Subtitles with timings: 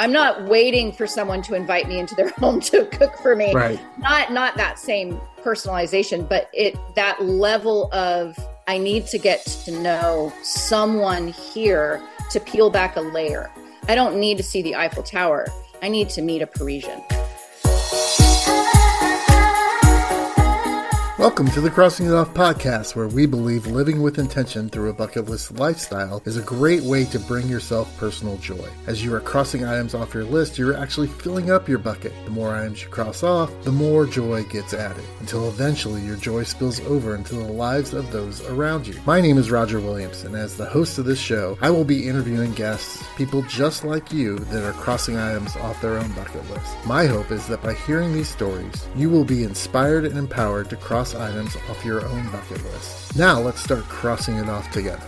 [0.00, 3.52] I'm not waiting for someone to invite me into their home to cook for me.
[3.52, 3.78] Right.
[3.98, 8.34] Not not that same personalization, but it that level of
[8.66, 13.50] I need to get to know someone here to peel back a layer.
[13.88, 15.46] I don't need to see the Eiffel Tower.
[15.82, 17.02] I need to meet a Parisian.
[21.20, 24.94] Welcome to the Crossing It Off podcast, where we believe living with intention through a
[24.94, 28.66] bucket list lifestyle is a great way to bring yourself personal joy.
[28.86, 32.14] As you are crossing items off your list, you're actually filling up your bucket.
[32.24, 36.42] The more items you cross off, the more joy gets added, until eventually your joy
[36.42, 38.98] spills over into the lives of those around you.
[39.04, 42.08] My name is Roger Williams, and as the host of this show, I will be
[42.08, 46.74] interviewing guests, people just like you that are crossing items off their own bucket list.
[46.86, 50.76] My hope is that by hearing these stories, you will be inspired and empowered to
[50.76, 53.16] cross items off your own bucket list.
[53.16, 55.06] Now let's start crossing it off together.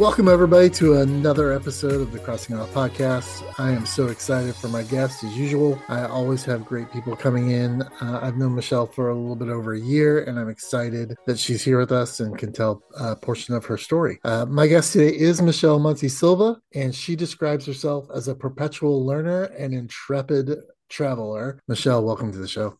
[0.00, 3.44] Welcome, everybody, to another episode of the Crossing Off podcast.
[3.58, 5.78] I am so excited for my guests as usual.
[5.88, 7.82] I always have great people coming in.
[7.82, 11.38] Uh, I've known Michelle for a little bit over a year, and I'm excited that
[11.38, 14.18] she's here with us and can tell a portion of her story.
[14.24, 19.04] Uh, my guest today is Michelle Muncy Silva, and she describes herself as a perpetual
[19.04, 20.50] learner and intrepid
[20.88, 21.60] traveler.
[21.68, 22.78] Michelle, welcome to the show.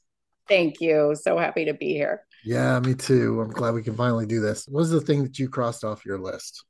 [0.51, 1.15] Thank you.
[1.15, 2.25] So happy to be here.
[2.45, 3.41] Yeah, me too.
[3.41, 4.67] I'm glad we can finally do this.
[4.67, 6.65] What was the thing that you crossed off your list?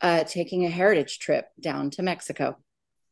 [0.00, 2.56] Uh, taking a heritage trip down to Mexico.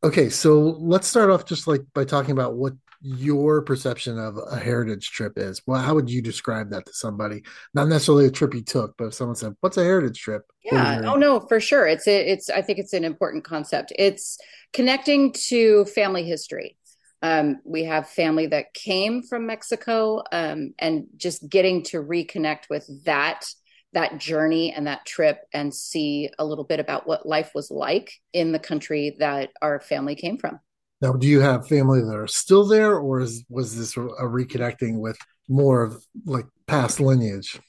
[0.03, 4.57] Okay, so let's start off just like by talking about what your perception of a
[4.57, 5.61] heritage trip is.
[5.67, 7.43] Well, how would you describe that to somebody?
[7.73, 11.01] Not necessarily a trip you took, but if someone said, "What's a heritage trip?" Yeah.
[11.03, 11.85] Oh no, for sure.
[11.85, 12.49] It's a, it's.
[12.49, 13.91] I think it's an important concept.
[13.97, 14.37] It's
[14.73, 16.77] connecting to family history.
[17.21, 22.87] Um, we have family that came from Mexico, um, and just getting to reconnect with
[23.05, 23.45] that
[23.93, 28.13] that journey and that trip and see a little bit about what life was like
[28.33, 30.59] in the country that our family came from.
[31.01, 34.99] Now, do you have family that are still there, or is, was this a reconnecting
[34.99, 35.17] with
[35.47, 37.59] more of like past lineage?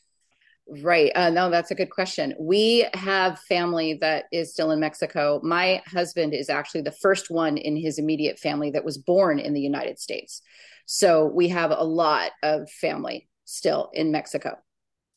[0.71, 1.11] Right.
[1.17, 2.33] Uh, no, that's a good question.
[2.39, 5.41] We have family that is still in Mexico.
[5.43, 9.53] My husband is actually the first one in his immediate family that was born in
[9.53, 10.43] the United States.
[10.87, 14.59] So we have a lot of family still in Mexico.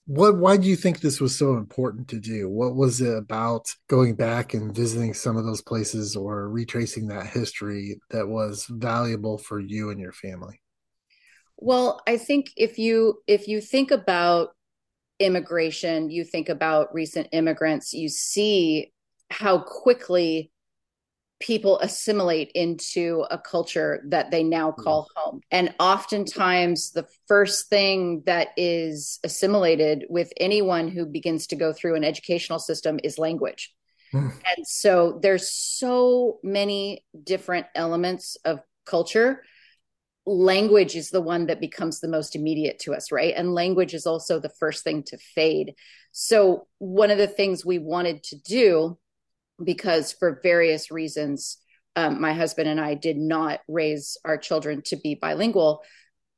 [0.07, 0.37] What?
[0.37, 2.49] Why do you think this was so important to do?
[2.49, 7.27] What was it about going back and visiting some of those places or retracing that
[7.27, 10.61] history that was valuable for you and your family?
[11.57, 14.49] Well, I think if you if you think about
[15.23, 18.91] immigration, you think about recent immigrants, you see
[19.29, 20.51] how quickly
[21.39, 24.77] people assimilate into a culture that they now mm.
[24.77, 25.41] call home.
[25.51, 31.95] And oftentimes, the first thing that is assimilated with anyone who begins to go through
[31.95, 33.73] an educational system is language.
[34.13, 34.31] Mm.
[34.55, 39.43] And so there's so many different elements of culture
[40.25, 43.33] language is the one that becomes the most immediate to us, right?
[43.35, 45.75] And language is also the first thing to fade.
[46.11, 48.97] So, one of the things we wanted to do,
[49.63, 51.57] because for various reasons,
[51.95, 55.83] um, my husband and I did not raise our children to be bilingual,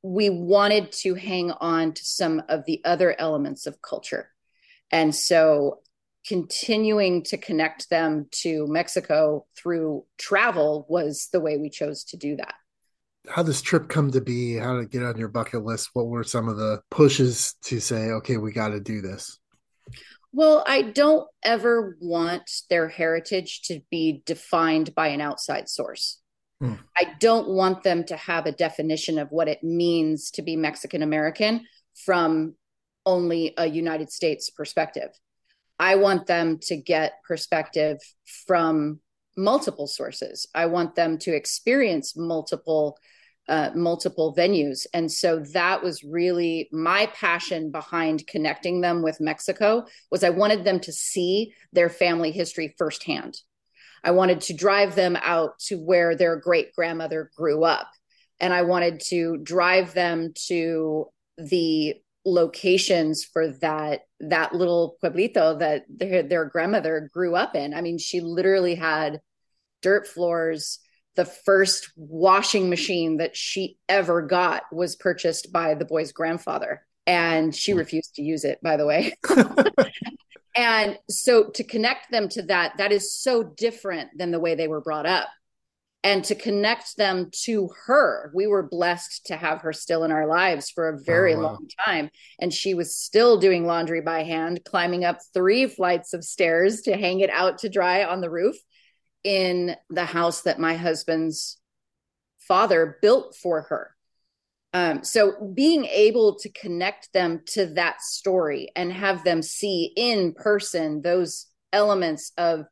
[0.02, 4.30] we wanted to hang on to some of the other elements of culture.
[4.92, 5.82] And so,
[6.28, 12.36] continuing to connect them to Mexico through travel was the way we chose to do
[12.38, 12.56] that
[13.30, 14.56] how this trip come to be?
[14.56, 15.90] How to get on your bucket list?
[15.94, 19.40] What were some of the pushes to say okay we got to do this
[20.32, 26.22] well i don't ever want their heritage to be defined by an outside source.
[26.60, 26.74] Hmm.
[26.98, 31.02] i don't want them to have a definition of what it means to be mexican
[31.02, 31.66] american
[32.06, 32.56] from
[33.06, 35.10] only a united states perspective.
[35.78, 38.00] I want them to get perspective
[38.48, 39.00] from
[39.38, 40.48] multiple sources.
[40.56, 42.98] I want them to experience multiple
[43.48, 44.86] uh, multiple venues.
[44.94, 50.64] And so that was really my passion behind connecting them with Mexico was I wanted
[50.64, 53.38] them to see their family history firsthand.
[54.04, 57.90] I wanted to drive them out to where their great grandmother grew up.
[58.40, 61.08] And I wanted to drive them to
[61.38, 61.96] the
[62.26, 67.74] locations for that that little pueblito that their, their grandmother grew up in.
[67.74, 69.22] I mean, she literally had
[69.82, 70.80] dirt floors,
[71.16, 76.86] the first washing machine that she ever got was purchased by the boy's grandfather.
[77.08, 77.80] And she hmm.
[77.80, 79.14] refused to use it by the way.
[80.56, 84.68] And so to connect them to that that is so different than the way they
[84.68, 85.28] were brought up.
[86.04, 90.28] And to connect them to her we were blessed to have her still in our
[90.28, 91.44] lives for a very oh, wow.
[91.44, 92.10] long time.
[92.40, 96.96] And she was still doing laundry by hand climbing up three flights of stairs to
[96.96, 98.56] hang it out to dry on the roof
[99.26, 101.58] in the house that my husband's
[102.38, 103.92] father built for her.
[104.72, 110.34] Um, so being able to connect them to that story and have them see in
[110.34, 112.66] person those elements of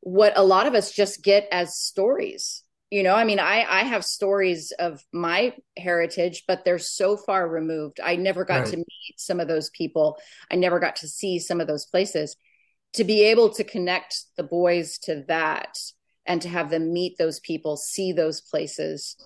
[0.00, 3.80] what a lot of us just get as stories you know i mean i i
[3.80, 8.68] have stories of my heritage but they're so far removed i never got right.
[8.68, 10.18] to meet some of those people
[10.50, 12.36] i never got to see some of those places
[12.98, 15.78] to be able to connect the boys to that
[16.26, 19.16] and to have them meet those people see those places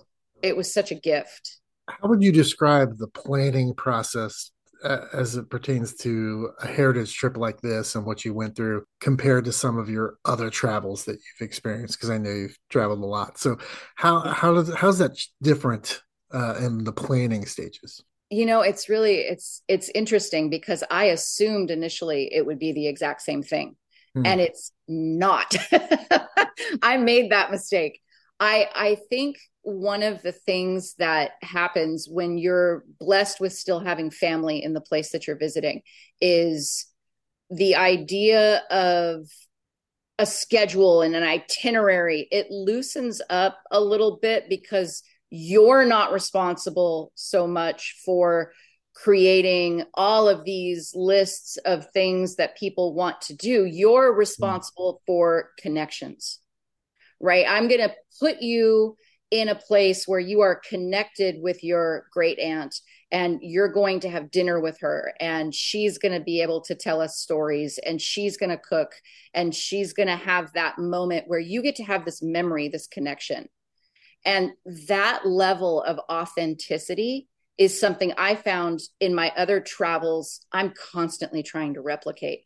[0.43, 1.59] it was such a gift.
[1.89, 4.51] How would you describe the planning process
[4.83, 8.83] uh, as it pertains to a heritage trip like this and what you went through
[8.99, 11.97] compared to some of your other travels that you've experienced?
[11.97, 13.39] Because i know you've traveled a lot.
[13.39, 13.57] So
[13.95, 16.01] how how does how's that different
[16.33, 21.69] uh, in the planning stages you know it's really it's it's interesting because i assumed
[21.69, 23.75] initially it would be the exact same thing.
[24.15, 24.25] Hmm.
[24.25, 25.55] and it's not.
[26.83, 27.99] I made that mistake.
[28.39, 34.11] I i think one of the things that happens when you're blessed with still having
[34.11, 35.81] family in the place that you're visiting
[36.19, 36.85] is
[37.49, 39.25] the idea of
[40.19, 42.27] a schedule and an itinerary.
[42.31, 45.01] It loosens up a little bit because
[45.35, 48.53] you're not responsible so much for
[48.93, 53.65] creating all of these lists of things that people want to do.
[53.65, 55.05] You're responsible mm.
[55.07, 56.39] for connections
[57.23, 57.45] right?
[57.47, 58.97] I'm going to put you
[59.31, 62.75] in a place where you are connected with your great aunt
[63.11, 66.75] and you're going to have dinner with her and she's going to be able to
[66.75, 68.91] tell us stories and she's going to cook
[69.33, 72.85] and she's going to have that moment where you get to have this memory this
[72.85, 73.47] connection
[74.25, 74.51] and
[74.87, 77.27] that level of authenticity
[77.57, 82.45] is something i found in my other travels i'm constantly trying to replicate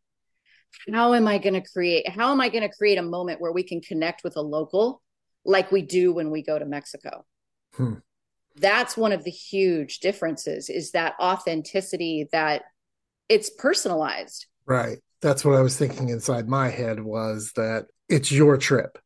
[0.94, 3.54] how am i going to create how am i going to create a moment where
[3.54, 5.02] we can connect with a local
[5.48, 7.26] like we do when we go to Mexico.
[7.74, 7.96] Hmm.
[8.58, 12.64] That's one of the huge differences is that authenticity that
[13.30, 14.48] it's personalized.
[14.66, 14.98] Right.
[15.22, 19.00] That's what I was thinking inside my head was that it's your trip.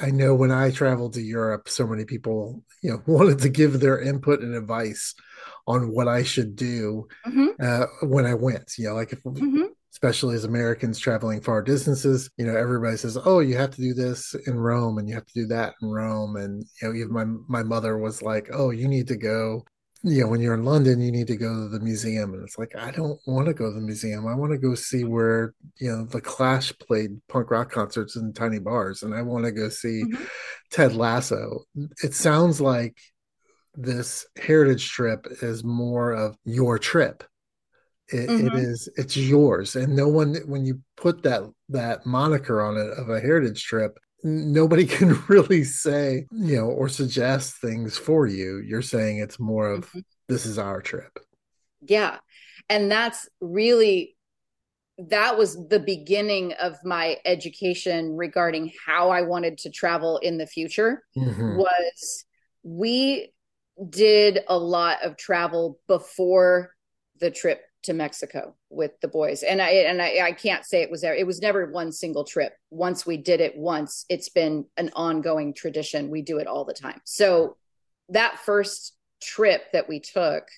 [0.00, 3.80] I, know when I traveled to Europe, so many people, you know, wanted to give
[3.80, 5.14] their input and advice
[5.66, 7.48] on what I should do mm-hmm.
[7.60, 8.72] uh, when I went.
[8.78, 9.64] You know, like if mm-hmm
[9.94, 12.28] especially as Americans traveling far distances.
[12.36, 15.26] You know, everybody says, "Oh, you have to do this in Rome, and you have
[15.26, 18.70] to do that in Rome." And you know, even my my mother was like, "Oh,
[18.70, 19.64] you need to go."
[20.04, 22.58] You know, when you're in London, you need to go to the museum, and it's
[22.58, 24.26] like I don't want to go to the museum.
[24.26, 28.32] I want to go see where you know the Clash played punk rock concerts in
[28.32, 30.24] tiny bars, and I want to go see mm-hmm.
[30.70, 31.64] Ted Lasso.
[32.02, 32.96] It sounds like
[33.74, 37.24] this heritage trip is more of your trip
[38.08, 38.46] it, mm-hmm.
[38.48, 42.98] it is it's yours and no one when you put that that moniker on it
[42.98, 48.58] of a heritage trip nobody can really say you know or suggest things for you
[48.58, 50.00] you're saying it's more of mm-hmm.
[50.28, 51.18] this is our trip
[51.82, 52.16] yeah
[52.68, 54.16] and that's really
[54.96, 60.46] that was the beginning of my education regarding how i wanted to travel in the
[60.46, 61.56] future mm-hmm.
[61.56, 62.24] was
[62.62, 63.30] we
[63.90, 66.73] did a lot of travel before
[67.24, 69.42] the trip to Mexico with the boys.
[69.42, 71.14] And I and I, I can't say it was there.
[71.14, 72.52] It was never one single trip.
[72.70, 76.10] Once we did it once, it's been an ongoing tradition.
[76.10, 77.00] We do it all the time.
[77.04, 77.56] So
[78.10, 80.48] that first trip that we took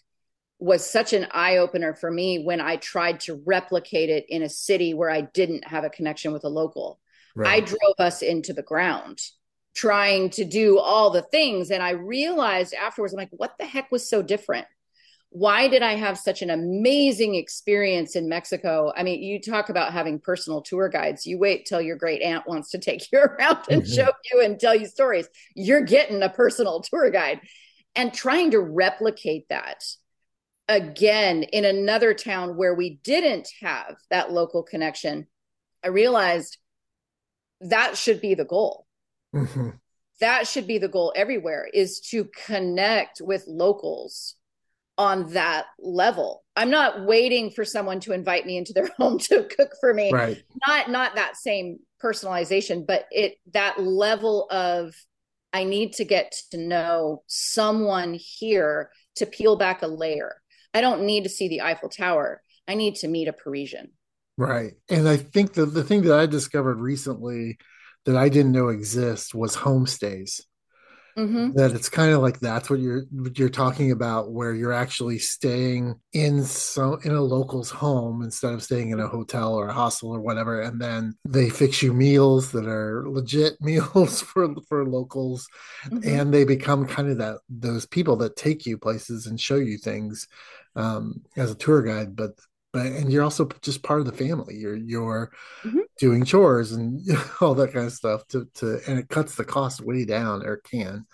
[0.58, 4.49] was such an eye opener for me when I tried to replicate it in a
[4.49, 6.99] city where I didn't have a connection with a local.
[7.37, 7.62] Right.
[7.62, 9.20] I drove us into the ground
[9.73, 11.70] trying to do all the things.
[11.70, 14.66] And I realized afterwards, I'm like, what the heck was so different?
[15.37, 18.90] Why did I have such an amazing experience in Mexico?
[18.97, 21.26] I mean, you talk about having personal tour guides.
[21.26, 23.93] You wait till your great aunt wants to take you around and mm-hmm.
[23.93, 25.28] show you and tell you stories.
[25.55, 27.43] You're getting a personal tour guide
[27.95, 29.85] and trying to replicate that
[30.69, 35.26] again in another town where we didn't have that local connection.
[35.85, 36.57] I realized
[37.61, 38.87] that should be the goal.
[39.35, 39.69] Mm-hmm.
[40.21, 44.36] That should be the goal everywhere is to connect with locals
[44.99, 46.45] on that level.
[46.55, 50.12] I'm not waiting for someone to invite me into their home to cook for me.
[50.12, 50.43] Right.
[50.67, 54.95] Not not that same personalization, but it that level of
[55.53, 60.37] I need to get to know someone here to peel back a layer.
[60.75, 62.43] I don't need to see the Eiffel Tower.
[62.69, 63.93] I need to meet a Parisian.
[64.37, 64.75] Right.
[64.91, 67.59] And I think the the thing that I discovered recently
[68.05, 70.41] that I didn't know exist was homestays
[71.16, 71.52] Mm-hmm.
[71.52, 73.04] That it's kind of like that's what you're
[73.35, 78.62] you're talking about, where you're actually staying in so in a local's home instead of
[78.62, 82.52] staying in a hotel or a hostel or whatever, and then they fix you meals
[82.52, 85.49] that are legit meals for for locals,
[85.87, 86.06] mm-hmm.
[86.06, 89.78] and they become kind of that those people that take you places and show you
[89.78, 90.28] things
[90.76, 92.32] um, as a tour guide, but
[92.76, 94.56] but and you're also just part of the family.
[94.56, 95.33] You're you're
[95.64, 95.80] mm-hmm.
[95.99, 97.00] doing chores and
[97.40, 100.59] all that kind of stuff to to and it cuts the cost way down or
[100.59, 101.06] can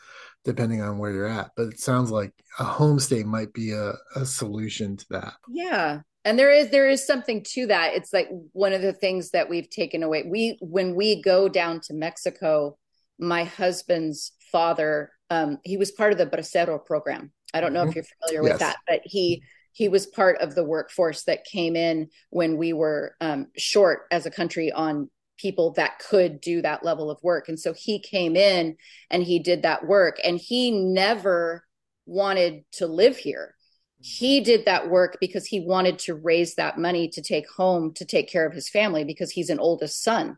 [0.45, 1.53] depending on where you're at.
[1.57, 5.35] But it sounds like a homestay might be a, a solution to that.
[5.49, 6.01] Yeah.
[6.25, 7.95] And there is there is something to that.
[7.95, 10.25] It's like one of the things that we've taken away.
[10.27, 12.77] We when we go down to Mexico,
[13.21, 17.33] my husband's father, um, he was part of the Bracero program.
[17.55, 17.91] I don't know mm-hmm.
[17.91, 18.53] if you're familiar yes.
[18.53, 22.73] with that, but he he was part of the workforce that came in when we
[22.73, 27.49] were um, short as a country on people that could do that level of work.
[27.49, 28.77] And so he came in
[29.11, 31.67] and he did that work and he never
[32.07, 33.55] wanted to live here.
[34.01, 38.05] He did that work because he wanted to raise that money to take home to
[38.05, 40.37] take care of his family because he's an oldest son.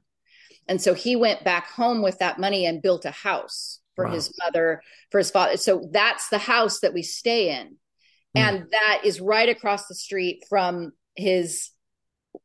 [0.68, 4.12] And so he went back home with that money and built a house for wow.
[4.12, 5.56] his mother, for his father.
[5.56, 7.76] So that's the house that we stay in.
[8.36, 8.40] Mm.
[8.40, 11.70] and that is right across the street from his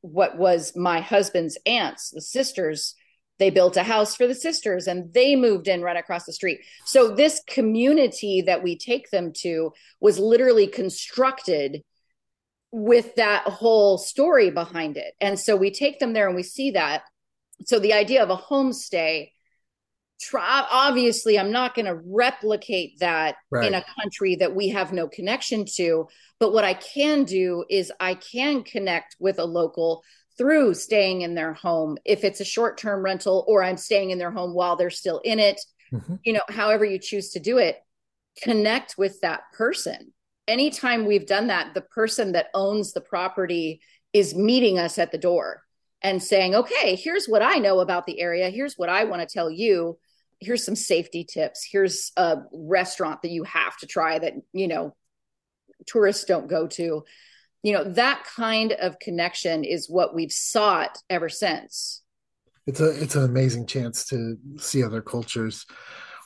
[0.02, 2.96] what was my husband's aunts the sisters.
[3.40, 6.60] They built a house for the sisters and they moved in right across the street.
[6.86, 11.84] So this community that we take them to was literally constructed
[12.72, 15.14] with that whole story behind it.
[15.22, 17.04] And so we take them there and we see that.
[17.66, 19.32] So the idea of a homestay
[20.20, 23.68] try obviously i'm not going to replicate that right.
[23.68, 26.08] in a country that we have no connection to
[26.40, 30.04] but what i can do is i can connect with a local
[30.38, 34.32] through staying in their home if it's a short-term rental or i'm staying in their
[34.32, 35.62] home while they're still in it
[35.92, 36.16] mm-hmm.
[36.24, 37.78] you know however you choose to do it
[38.42, 40.12] connect with that person
[40.48, 45.18] anytime we've done that the person that owns the property is meeting us at the
[45.18, 45.64] door
[46.02, 48.50] and saying, okay, here's what I know about the area.
[48.50, 49.98] Here's what I want to tell you
[50.40, 51.68] here's some safety tips.
[51.70, 54.96] Here's a restaurant that you have to try that you know
[55.86, 57.04] tourists don't go to.
[57.62, 62.02] You know that kind of connection is what we've sought ever since.
[62.66, 65.66] It's a it's an amazing chance to see other cultures.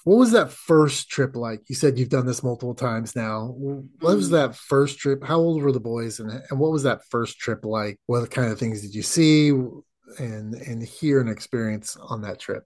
[0.04, 1.62] What was that first trip like?
[1.70, 3.54] You said you've done this multiple times now.
[3.56, 4.34] What was mm.
[4.34, 5.24] that first trip?
[5.24, 7.98] How old were the boys and, and what was that first trip like?
[8.06, 12.66] What kind of things did you see and and hear and experience on that trip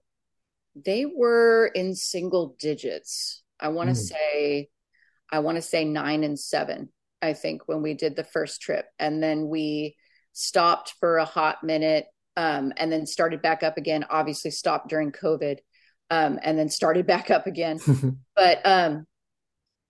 [0.84, 3.42] they were in single digits.
[3.60, 4.08] I want to mm.
[4.08, 4.68] say,
[5.30, 8.86] I want to say nine and seven, I think, when we did the first trip.
[8.98, 9.96] And then we
[10.32, 12.06] stopped for a hot minute
[12.36, 14.04] um, and then started back up again.
[14.08, 15.58] Obviously, stopped during COVID
[16.10, 17.78] um, and then started back up again.
[18.36, 19.06] but um,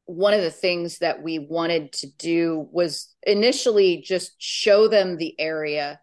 [0.07, 5.39] one of the things that we wanted to do was initially just show them the
[5.39, 6.01] area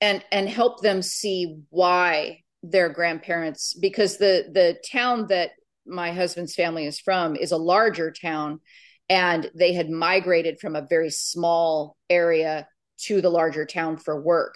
[0.00, 5.52] and and help them see why their grandparents because the the town that
[5.86, 8.60] my husband's family is from is a larger town
[9.08, 14.54] and they had migrated from a very small area to the larger town for work.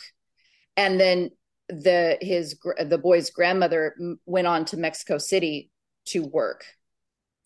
[0.76, 1.30] And then
[1.68, 3.96] the his the boy's grandmother
[4.26, 5.70] went on to Mexico City
[6.06, 6.64] to work.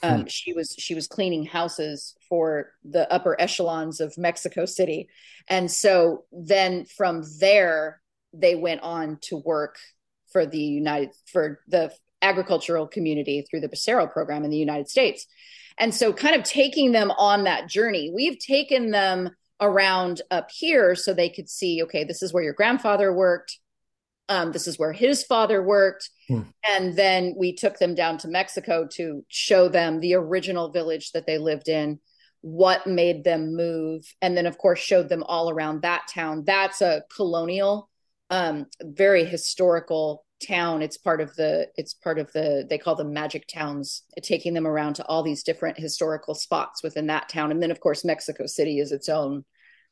[0.02, 0.26] Um, hmm.
[0.26, 5.08] she was she was cleaning houses for the upper echelons of Mexico City.
[5.48, 8.00] And so then from there
[8.32, 9.78] they went on to work
[10.32, 11.92] for the United for the
[12.22, 15.26] agricultural community through the Bracero program in the United States.
[15.78, 18.10] And so kind of taking them on that journey.
[18.14, 19.30] We've taken them
[19.60, 23.58] around up here so they could see, okay, this is where your grandfather worked.
[24.28, 26.10] Um, this is where his father worked.
[26.28, 26.42] Hmm.
[26.68, 31.26] And then we took them down to Mexico to show them the original village that
[31.26, 31.98] they lived in,
[32.40, 34.04] what made them move.
[34.20, 36.44] And then, of course, showed them all around that town.
[36.44, 37.88] That's a colonial
[38.30, 40.82] um, very historical town.
[40.82, 44.66] It's part of the it's part of the they call them magic towns taking them
[44.66, 47.50] around to all these different historical spots within that town.
[47.50, 49.44] And then of course mexico city is its own.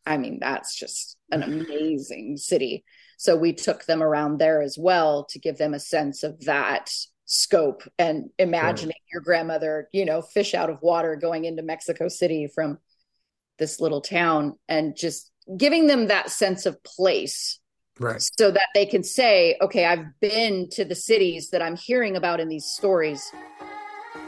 [0.05, 2.85] I mean that's just an amazing city.
[3.19, 6.91] So we took them around there as well to give them a sense of that
[7.27, 12.47] scope and imagining your grandmother you know fish out of water going into mexico city
[12.47, 12.79] from
[13.59, 17.59] this little town and just giving them that sense of place
[17.99, 18.23] right.
[18.39, 22.41] So that they can say okay i've been to the cities that i'm hearing about
[22.41, 23.33] in these stories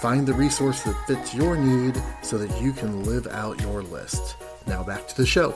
[0.00, 4.36] Find the resource that fits your need so that you can live out your list.
[4.66, 5.54] Now back to the show.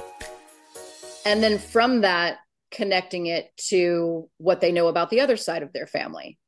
[1.25, 5.73] And then from that, connecting it to what they know about the other side of
[5.73, 6.39] their family.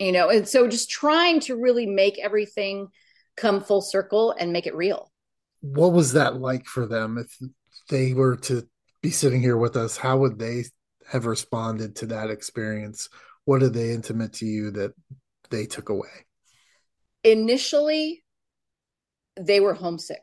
[0.00, 2.88] You know, and so just trying to really make everything
[3.36, 5.12] come full circle and make it real.
[5.60, 7.38] What was that like for them if
[7.88, 8.66] they were to
[9.00, 9.96] be sitting here with us?
[9.96, 10.64] How would they
[11.06, 13.08] have responded to that experience?
[13.44, 14.94] What are they intimate to you that
[15.50, 16.08] they took away?
[17.24, 18.22] Initially
[19.40, 20.22] they were homesick.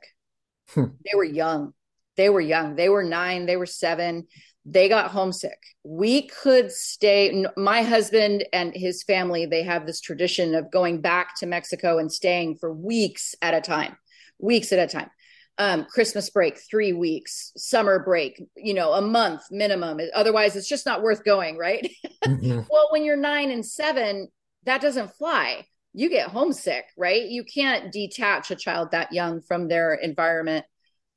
[0.70, 0.86] Hmm.
[1.04, 1.74] They were young.
[2.16, 2.76] They were young.
[2.76, 4.28] They were nine, they were seven.
[4.64, 5.58] They got homesick.
[5.84, 7.46] We could stay.
[7.58, 12.12] My husband and his family, they have this tradition of going back to Mexico and
[12.12, 13.98] staying for weeks at a time,
[14.38, 15.10] weeks at a time.
[15.58, 20.00] Um, Christmas break, three weeks, summer break, you know, a month minimum.
[20.14, 21.92] Otherwise, it's just not worth going, right?
[22.24, 22.62] Mm-hmm.
[22.70, 24.28] well, when you're nine and seven,
[24.66, 27.24] that doesn't fly you get homesick, right?
[27.24, 30.66] You can't detach a child that young from their environment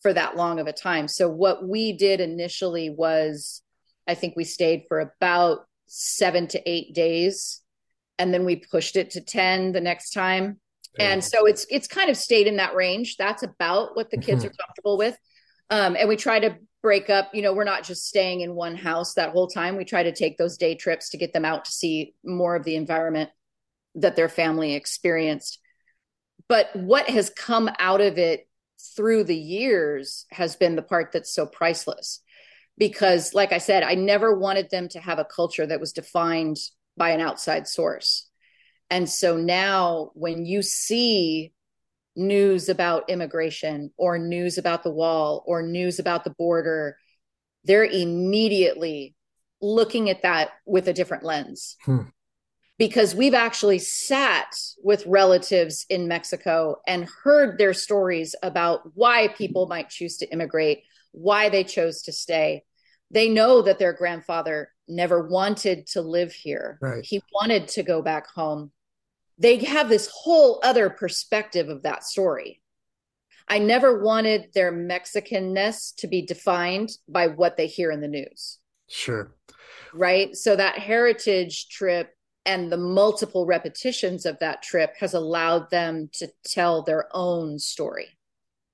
[0.01, 1.09] for that long of a time.
[1.09, 3.63] So what we did initially was
[4.07, 7.63] I think we stayed for about 7 to 8 days
[8.19, 10.61] and then we pushed it to 10 the next time.
[10.99, 11.13] Yeah.
[11.13, 13.17] And so it's it's kind of stayed in that range.
[13.17, 14.53] That's about what the kids mm-hmm.
[14.53, 15.17] are comfortable with.
[15.71, 18.77] Um, and we try to break up, you know, we're not just staying in one
[18.77, 19.77] house that whole time.
[19.77, 22.65] We try to take those day trips to get them out to see more of
[22.65, 23.31] the environment
[23.95, 25.59] that their family experienced.
[26.49, 28.49] But what has come out of it
[28.97, 32.21] through the years has been the part that's so priceless.
[32.77, 36.57] Because, like I said, I never wanted them to have a culture that was defined
[36.97, 38.29] by an outside source.
[38.91, 41.53] And so now, when you see
[42.17, 46.97] news about immigration or news about the wall or news about the border,
[47.65, 49.15] they're immediately
[49.61, 51.77] looking at that with a different lens.
[51.85, 52.03] Hmm
[52.79, 59.67] because we've actually sat with relatives in Mexico and heard their stories about why people
[59.67, 62.65] might choose to immigrate, why they chose to stay.
[63.11, 66.79] They know that their grandfather never wanted to live here.
[66.81, 67.05] Right.
[67.05, 68.73] He wanted to go back home.
[69.39, 72.61] They have this whole other perspective of that story.
[73.47, 78.59] I never wanted their Mexicanness to be defined by what they hear in the news.
[78.89, 79.33] Sure.
[79.93, 80.35] Right.
[80.35, 82.14] So that heritage trip
[82.47, 88.09] and the multiple repetitions of that trip has allowed them to tell their own story.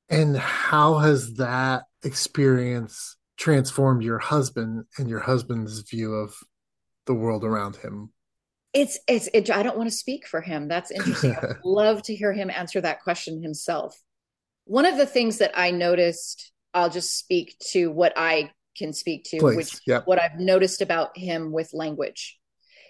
[0.09, 6.35] And how has that experience transformed your husband and your husband's view of
[7.07, 8.13] the world around him?
[8.73, 10.69] It's it's it, I don't want to speak for him.
[10.69, 11.37] That's interesting.
[11.37, 13.97] I'd love to hear him answer that question himself.
[14.65, 19.25] One of the things that I noticed, I'll just speak to what I can speak
[19.25, 19.57] to, Please.
[19.57, 20.07] which yep.
[20.07, 22.40] what I've noticed about him with language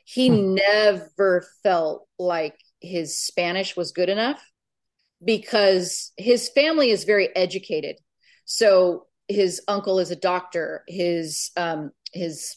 [0.05, 0.55] he hmm.
[0.55, 4.43] never felt like his Spanish was good enough
[5.25, 7.97] because his family is very educated.
[8.45, 12.57] So his uncle is a doctor, his um, his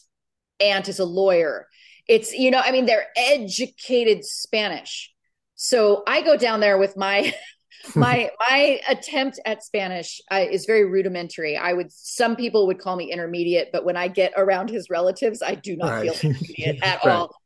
[0.60, 1.68] aunt is a lawyer.
[2.08, 5.12] It's you know, I mean, they're educated Spanish.
[5.54, 7.32] So I go down there with my
[7.94, 11.56] my my attempt at Spanish uh, is very rudimentary.
[11.56, 15.42] I would some people would call me intermediate, but when I get around his relatives,
[15.42, 16.14] I do not right.
[16.14, 17.12] feel intermediate at right.
[17.12, 17.36] all.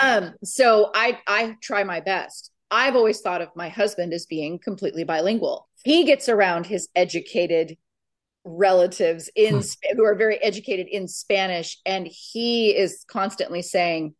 [0.00, 2.50] Um, so I I try my best.
[2.70, 5.68] I've always thought of my husband as being completely bilingual.
[5.84, 7.76] He gets around his educated
[8.44, 9.96] relatives in hmm.
[9.96, 14.14] who are very educated in Spanish, and he is constantly saying,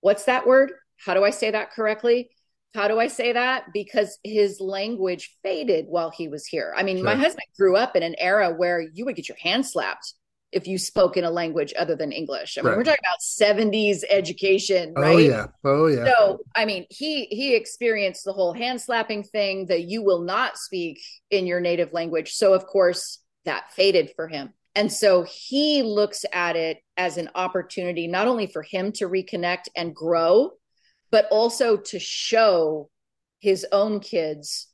[0.00, 0.72] "What's that word?
[0.96, 2.30] How do I say that correctly?"
[2.74, 3.72] How do I say that?
[3.72, 6.74] Because his language faded while he was here.
[6.76, 7.04] I mean, sure.
[7.04, 10.14] my husband grew up in an era where you would get your hand slapped
[10.50, 12.56] if you spoke in a language other than English.
[12.56, 12.76] I mean, right.
[12.78, 15.14] we're talking about 70s education, oh, right?
[15.14, 15.46] Oh yeah.
[15.64, 16.04] Oh yeah.
[16.04, 20.56] So, I mean, he he experienced the whole hand slapping thing that you will not
[20.56, 21.00] speak
[21.30, 22.34] in your native language.
[22.34, 24.52] So, of course, that faded for him.
[24.74, 29.64] And so he looks at it as an opportunity not only for him to reconnect
[29.76, 30.52] and grow,
[31.10, 32.90] but also to show
[33.40, 34.68] his own kids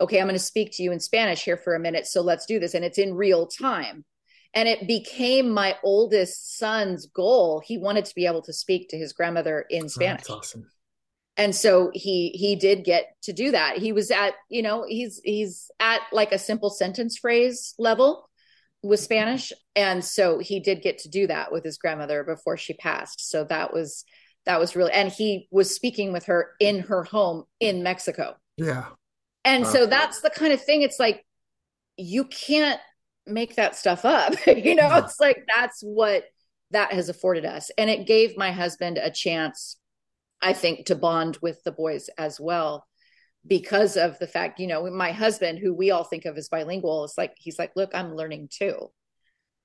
[0.00, 2.46] okay i'm going to speak to you in spanish here for a minute so let's
[2.46, 4.04] do this and it's in real time.
[4.54, 7.60] And it became my oldest son's goal.
[7.64, 10.22] He wanted to be able to speak to his grandmother in spanish.
[10.22, 10.70] that's awesome.
[11.36, 13.76] And so he he did get to do that.
[13.76, 18.30] He was at you know he's he's at like a simple sentence phrase level
[18.82, 22.72] with spanish and so he did get to do that with his grandmother before she
[22.72, 23.28] passed.
[23.28, 24.04] So that was
[24.46, 28.36] that was really and he was speaking with her in her home in mexico.
[28.56, 28.86] Yeah.
[29.44, 31.24] And uh, so that's the kind of thing it's like
[31.96, 32.80] you can't
[33.26, 34.96] make that stuff up you know?
[34.96, 36.24] It's like that's what
[36.72, 37.70] that has afforded us.
[37.78, 39.76] And it gave my husband a chance
[40.42, 42.86] I think, to bond with the boys as well
[43.46, 47.04] because of the fact, you know, my husband, who we all think of as bilingual,
[47.04, 48.90] is like, he's like, look, I'm learning too.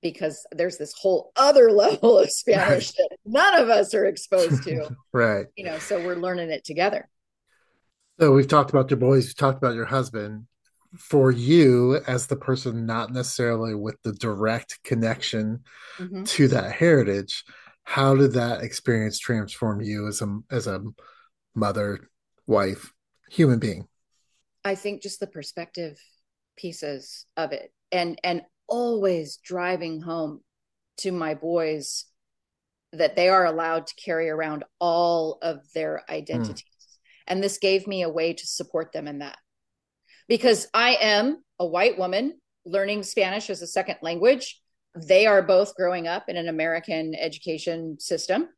[0.02, 3.08] Because there's this whole other level of Spanish right.
[3.10, 4.90] that none of us are exposed to.
[5.12, 5.46] right.
[5.56, 7.08] You know, so we're learning it together.
[8.20, 10.46] So we've talked about your boys, we've talked about your husband.
[10.98, 15.60] For you, as the person not necessarily with the direct connection
[15.96, 16.24] mm-hmm.
[16.24, 17.44] to that heritage,
[17.84, 20.82] how did that experience transform you as a as a
[21.54, 22.08] mother
[22.46, 22.92] wife
[23.30, 23.86] human being
[24.64, 25.98] i think just the perspective
[26.56, 30.40] pieces of it and and always driving home
[30.98, 32.06] to my boys
[32.92, 36.98] that they are allowed to carry around all of their identities mm.
[37.26, 39.38] and this gave me a way to support them in that
[40.28, 44.62] because i am a white woman learning spanish as a second language
[44.94, 48.48] they are both growing up in an American education system,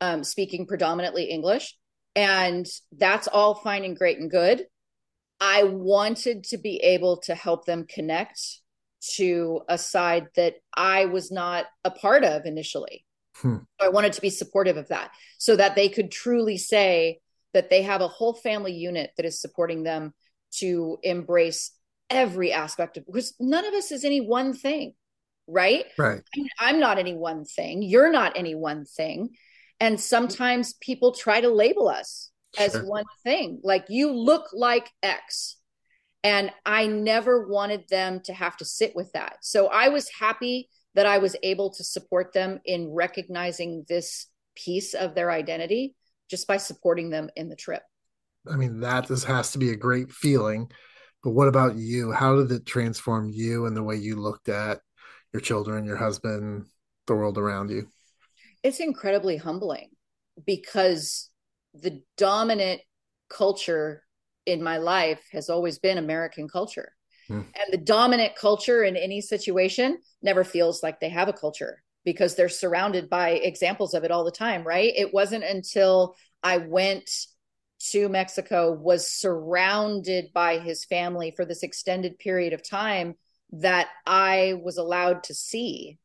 [0.00, 1.76] um, speaking predominantly English.
[2.14, 4.66] And that's all fine and great and good.
[5.40, 8.40] I wanted to be able to help them connect
[9.16, 13.04] to a side that I was not a part of initially.
[13.36, 13.58] Hmm.
[13.80, 17.20] I wanted to be supportive of that so that they could truly say
[17.54, 20.12] that they have a whole family unit that is supporting them
[20.56, 21.72] to embrace
[22.10, 24.94] every aspect of because none of us is any one thing
[25.50, 25.84] right?
[25.98, 26.22] Right.
[26.58, 27.82] I'm not any one thing.
[27.82, 29.30] You're not any one thing.
[29.80, 32.66] And sometimes people try to label us sure.
[32.66, 35.56] as one thing, like you look like X.
[36.22, 39.38] And I never wanted them to have to sit with that.
[39.40, 44.94] So I was happy that I was able to support them in recognizing this piece
[44.94, 45.94] of their identity
[46.28, 47.82] just by supporting them in the trip.
[48.50, 50.70] I mean, that this has to be a great feeling.
[51.22, 52.12] But what about you?
[52.12, 54.80] How did it transform you and the way you looked at
[55.32, 56.66] your children, your husband,
[57.06, 57.88] the world around you?
[58.62, 59.90] It's incredibly humbling
[60.46, 61.30] because
[61.74, 62.80] the dominant
[63.28, 64.02] culture
[64.50, 66.92] in my life has always been American culture.
[67.30, 67.46] Mm.
[67.54, 72.34] And the dominant culture in any situation never feels like they have a culture because
[72.34, 74.92] they're surrounded by examples of it all the time, right?
[74.96, 77.10] It wasn't until I went
[77.90, 83.14] to Mexico, was surrounded by his family for this extended period of time
[83.52, 85.98] that I was allowed to see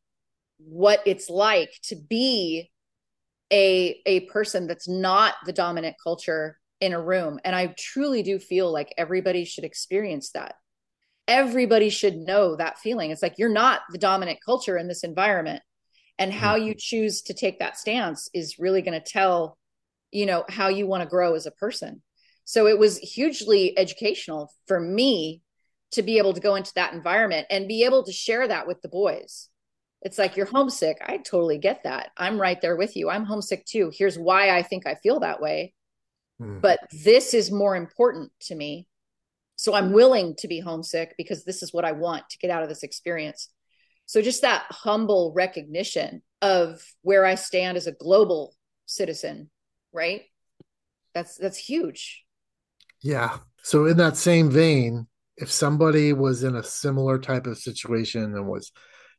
[0.57, 2.71] what it's like to be
[3.51, 8.39] a a person that's not the dominant culture in a room and I truly do
[8.39, 10.55] feel like everybody should experience that.
[11.27, 13.11] Everybody should know that feeling.
[13.11, 15.63] It's like you're not the dominant culture in this environment
[16.19, 16.67] and how mm-hmm.
[16.67, 19.57] you choose to take that stance is really going to tell
[20.11, 22.01] you know how you want to grow as a person.
[22.45, 25.41] So it was hugely educational for me
[25.91, 28.81] to be able to go into that environment and be able to share that with
[28.81, 29.49] the boys.
[30.01, 30.97] It's like you're homesick.
[31.01, 32.11] I totally get that.
[32.15, 33.09] I'm right there with you.
[33.09, 33.91] I'm homesick too.
[33.93, 35.73] Here's why I think I feel that way.
[36.41, 36.61] Mm.
[36.61, 38.87] But this is more important to me.
[39.55, 42.63] So I'm willing to be homesick because this is what I want to get out
[42.63, 43.49] of this experience.
[44.05, 48.53] So just that humble recognition of where I stand as a global
[48.85, 49.49] citizen,
[49.93, 50.23] right?
[51.13, 52.23] That's that's huge.
[53.01, 53.37] Yeah.
[53.63, 58.47] So in that same vein, if somebody was in a similar type of situation and
[58.47, 58.71] was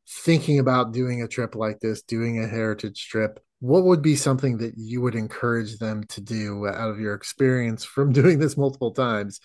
[0.08, 4.58] thinking about doing a trip like this, doing a heritage trip, what would be something
[4.58, 8.92] that you would encourage them to do out of your experience from doing this multiple
[8.92, 9.40] times?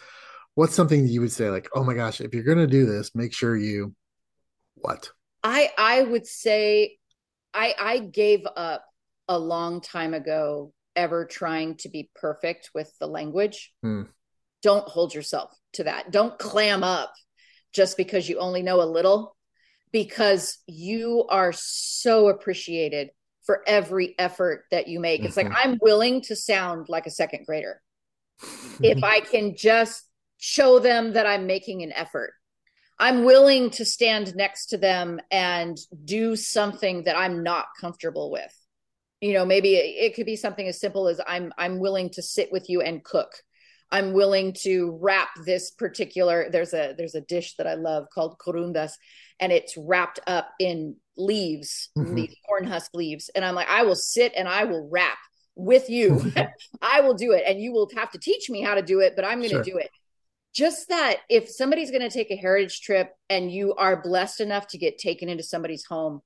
[0.55, 2.85] What's something that you would say, like, oh my gosh, if you're going to do
[2.85, 3.95] this, make sure you
[4.75, 5.11] what?
[5.43, 6.97] I I would say
[7.53, 8.85] I I gave up
[9.27, 13.73] a long time ago ever trying to be perfect with the language.
[13.81, 14.03] Hmm.
[14.61, 16.11] Don't hold yourself to that.
[16.11, 17.13] Don't clam up
[17.73, 19.35] just because you only know a little,
[19.91, 23.09] because you are so appreciated
[23.51, 25.19] for every effort that you make.
[25.19, 25.27] Mm-hmm.
[25.27, 25.71] It's like, mm-hmm.
[25.71, 27.81] I'm willing to sound like a second grader
[28.81, 32.31] if I can just show them that I'm making an effort.
[32.97, 38.55] I'm willing to stand next to them and do something that I'm not comfortable with.
[39.19, 42.53] You know, maybe it could be something as simple as I'm I'm willing to sit
[42.53, 43.33] with you and cook
[43.91, 48.37] I'm willing to wrap this particular there's a there's a dish that I love called
[48.39, 48.93] corundas
[49.41, 52.15] and it's wrapped up in leaves, mm-hmm.
[52.15, 53.29] these corn husk leaves.
[53.35, 55.17] And I'm like, I will sit and I will wrap
[55.55, 56.31] with you.
[56.81, 57.43] I will do it.
[57.47, 59.55] And you will have to teach me how to do it, but I'm going to
[59.55, 59.63] sure.
[59.63, 59.89] do it.
[60.53, 64.67] Just that if somebody's going to take a heritage trip and you are blessed enough
[64.67, 66.21] to get taken into somebody's home,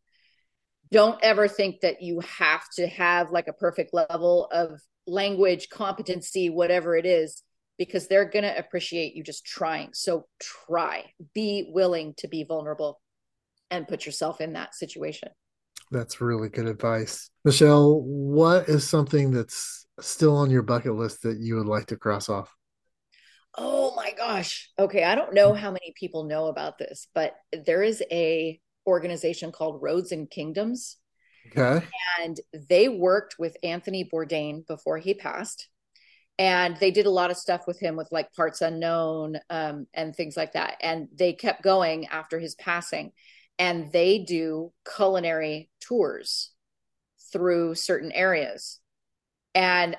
[0.91, 6.49] don't ever think that you have to have like a perfect level of language, competency,
[6.49, 7.43] whatever it is,
[7.77, 9.89] because they're going to appreciate you just trying.
[9.93, 12.99] So try, be willing to be vulnerable
[13.71, 15.29] and put yourself in that situation.
[15.91, 17.29] That's really good advice.
[17.43, 21.97] Michelle, what is something that's still on your bucket list that you would like to
[21.97, 22.55] cross off?
[23.57, 24.69] Oh my gosh.
[24.77, 29.51] Okay, I don't know how many people know about this, but there is a organization
[29.51, 30.97] called Roads and Kingdoms.
[31.47, 31.85] Okay.
[32.19, 35.69] And they worked with Anthony Bourdain before he passed.
[36.37, 40.13] And they did a lot of stuff with him with like parts unknown um, and
[40.13, 40.75] things like that.
[40.81, 43.13] And they kept going after his passing
[43.57, 46.51] and they do culinary tours
[47.31, 48.79] through certain areas.
[49.53, 49.97] And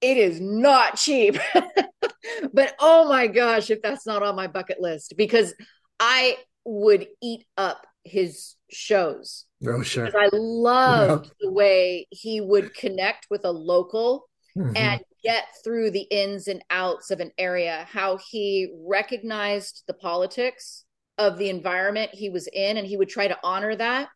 [0.00, 1.38] it is not cheap.
[2.52, 5.54] but oh my gosh, if that's not on my bucket list, because
[5.98, 9.46] I would eat up his shows.
[9.66, 10.06] Oh, sure.
[10.06, 11.32] Because I loved yeah.
[11.40, 14.76] the way he would connect with a local mm-hmm.
[14.76, 20.84] and get through the ins and outs of an area, how he recognized the politics
[21.18, 24.08] of the environment he was in and he would try to honor that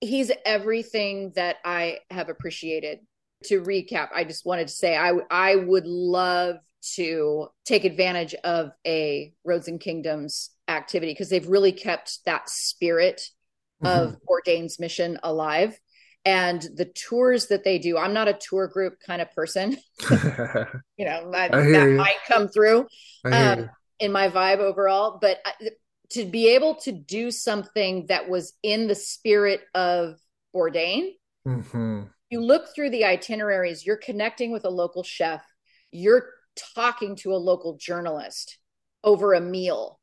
[0.00, 3.00] he's everything that i have appreciated
[3.44, 6.56] to recap i just wanted to say i i would love
[6.94, 13.28] to take advantage of a roads and kingdoms activity because they've really kept that spirit
[13.82, 13.86] mm-hmm.
[13.86, 15.78] of Bourdain's mission alive
[16.24, 19.76] and the tours that they do i'm not a tour group kind of person
[20.96, 21.96] you know that, that you.
[21.96, 22.86] might come through
[23.24, 25.52] um, in my vibe overall but I,
[26.10, 30.18] to be able to do something that was in the spirit of
[30.54, 31.10] Bourdain.
[31.46, 32.02] Mm-hmm.
[32.30, 35.44] You look through the itineraries, you're connecting with a local chef,
[35.90, 36.30] you're
[36.74, 38.58] talking to a local journalist
[39.04, 40.00] over a meal.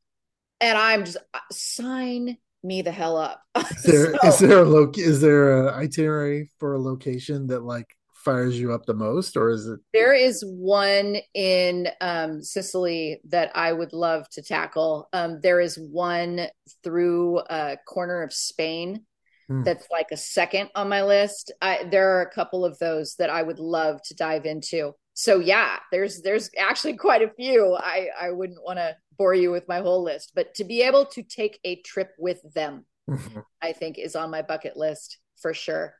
[0.60, 3.42] And I'm just uh, sign me the hell up.
[3.56, 7.60] Is there, so, is there a lo- is there a itinerary for a location that
[7.60, 9.80] like fires you up the most or is it?
[9.92, 15.08] There is one in um, sicily that i would love to tackle.
[15.12, 16.46] Um, there is one
[16.82, 19.04] through a corner of spain
[19.48, 19.62] hmm.
[19.62, 21.52] that's like a second on my list.
[21.60, 24.92] I, there are a couple of those that i would love to dive into.
[25.14, 27.76] So yeah there's there's actually quite a few.
[27.78, 31.06] I i wouldn't want to bore you with my whole list but to be able
[31.06, 33.40] to take a trip with them mm-hmm.
[33.62, 35.94] i think is on my bucket list for sure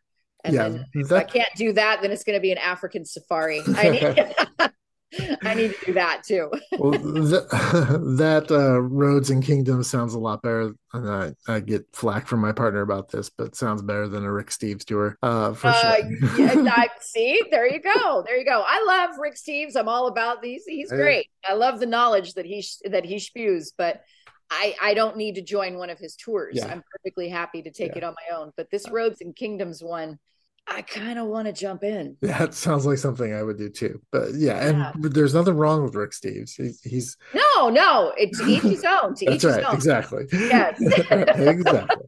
[0.45, 1.17] and yeah, then if that...
[1.17, 3.63] I can't do that, then it's going to be an African safari.
[3.77, 4.71] I need,
[5.43, 6.51] I need to do that too.
[6.79, 7.49] well, that,
[8.19, 10.75] that uh, Roads and Kingdoms sounds a lot better.
[10.93, 14.49] I, I, get flack from my partner about this, but sounds better than a Rick
[14.49, 16.39] Steves tour uh, for uh, sure.
[16.39, 18.65] yeah, I, see, there you go, there you go.
[18.67, 19.77] I love Rick Steves.
[19.77, 20.65] I'm all about these.
[20.67, 21.29] He's great.
[21.49, 24.03] I love the knowledge that he that he spews, but
[24.51, 26.57] I, I don't need to join one of his tours.
[26.57, 26.67] Yeah.
[26.67, 27.99] I'm perfectly happy to take yeah.
[27.99, 28.53] it on my own.
[28.57, 30.19] But this Roads and Kingdoms one,
[30.67, 32.17] I kind of want to jump in.
[32.23, 34.01] That sounds like something I would do too.
[34.11, 34.93] But yeah, yeah.
[34.95, 36.57] and there's nothing wrong with Rick Steves.
[36.57, 37.17] He's, he's...
[37.35, 38.13] no, no.
[38.17, 39.15] It's each his own.
[39.17, 39.65] To That's right.
[39.65, 39.75] Own.
[39.75, 40.25] Exactly.
[40.33, 40.81] Yes.
[40.81, 42.07] exactly.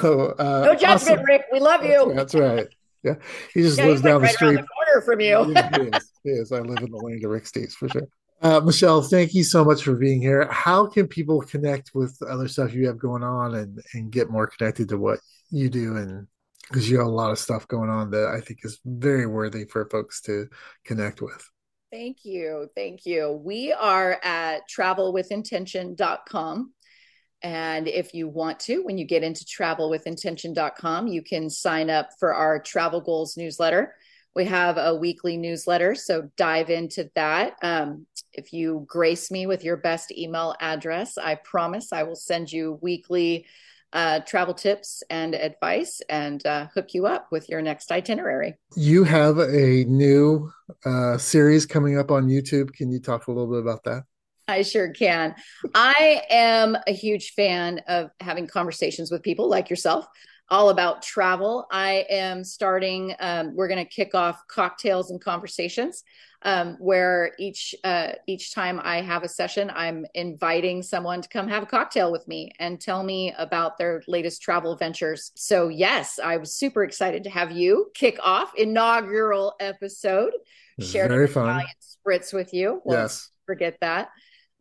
[0.00, 1.22] So, uh, no judgment, awesome.
[1.24, 1.42] Rick.
[1.52, 2.12] We love you.
[2.14, 2.66] That's, right.
[3.02, 3.16] Yeah,
[3.52, 4.56] he just yeah, lives down the street.
[4.56, 5.44] The corner from you.
[5.44, 6.52] he, is, he is.
[6.52, 8.08] I live in the lane of Rick Steves for sure.
[8.40, 10.48] Uh, Michelle, thank you so much for being here.
[10.50, 14.46] How can people connect with other stuff you have going on and, and get more
[14.46, 15.18] connected to what
[15.50, 16.26] you do and
[16.68, 19.64] because you have a lot of stuff going on that I think is very worthy
[19.64, 20.48] for folks to
[20.84, 21.48] connect with.
[21.90, 22.68] Thank you.
[22.74, 23.40] Thank you.
[23.44, 26.72] We are at travelwithintention.com.
[27.42, 32.34] And if you want to, when you get into travelwithintention.com, you can sign up for
[32.34, 33.94] our travel goals newsletter.
[34.34, 37.54] We have a weekly newsletter, so dive into that.
[37.62, 42.50] Um, if you grace me with your best email address, I promise I will send
[42.50, 43.46] you weekly
[43.94, 48.54] uh, travel tips and advice and uh, hook you up with your next itinerary.
[48.76, 50.52] You have a new
[50.84, 52.72] uh, series coming up on YouTube.
[52.72, 54.02] Can you talk a little bit about that?
[54.46, 55.34] I sure can.
[55.74, 60.06] I am a huge fan of having conversations with people like yourself
[60.50, 61.66] all about travel.
[61.70, 66.02] I am starting, um, we're going to kick off cocktails and conversations
[66.44, 71.48] um, where each uh, each time I have a session, I'm inviting someone to come
[71.48, 75.32] have a cocktail with me and tell me about their latest travel ventures.
[75.34, 80.32] So yes, I was super excited to have you kick off inaugural episode.
[80.80, 81.48] Share Very fun.
[81.48, 82.82] Italian spritz with you.
[82.84, 84.10] Well, yes, forget that.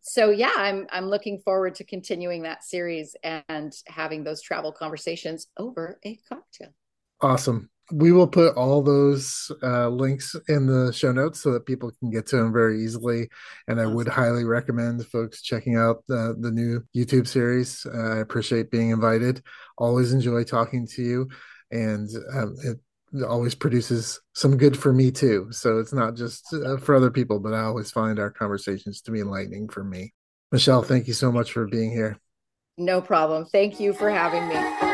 [0.02, 5.48] So yeah, I'm I'm looking forward to continuing that series and having those travel conversations
[5.58, 6.74] over a cocktail.
[7.20, 7.70] Awesome.
[7.94, 12.10] We will put all those uh, links in the show notes so that people can
[12.10, 13.30] get to them very easily.
[13.68, 17.86] And I would highly recommend folks checking out the, the new YouTube series.
[17.86, 19.44] Uh, I appreciate being invited.
[19.78, 21.30] Always enjoy talking to you.
[21.70, 25.48] And um, it always produces some good for me too.
[25.52, 29.12] So it's not just uh, for other people, but I always find our conversations to
[29.12, 30.14] be enlightening for me.
[30.52, 32.18] Michelle, thank you so much for being here.
[32.76, 33.46] No problem.
[33.46, 34.93] Thank you for having me.